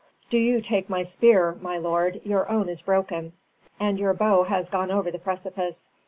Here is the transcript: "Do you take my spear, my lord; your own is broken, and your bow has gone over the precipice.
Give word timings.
"Do 0.31 0.39
you 0.39 0.61
take 0.61 0.89
my 0.89 1.03
spear, 1.03 1.59
my 1.61 1.77
lord; 1.77 2.21
your 2.23 2.49
own 2.49 2.69
is 2.69 2.81
broken, 2.81 3.33
and 3.79 3.99
your 3.99 4.15
bow 4.15 4.45
has 4.45 4.67
gone 4.67 4.89
over 4.89 5.11
the 5.11 5.19
precipice. 5.19 5.89